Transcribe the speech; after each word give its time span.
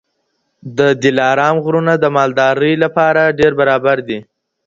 د 0.77 0.79
دلارام 1.03 1.55
غرونه 1.65 1.93
د 1.99 2.05
مالدارۍ 2.15 2.73
لپاره 2.83 3.35
ډېر 3.39 3.51
برابر 3.59 3.97
دي 4.07 4.19